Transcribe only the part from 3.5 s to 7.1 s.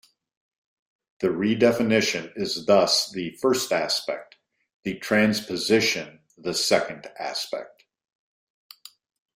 aspect, the transposition the second